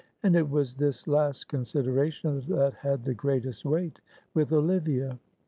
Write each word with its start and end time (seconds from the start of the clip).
And 0.23 0.35
it 0.35 0.49
was 0.49 0.73
this 0.73 1.07
last 1.07 1.47
consideration 1.47 2.43
that 2.47 2.73
had 2.73 3.03
the 3.05 3.13
greatest 3.13 3.65
weight 3.65 3.99
with 4.33 4.51
Olivia. 4.51 5.19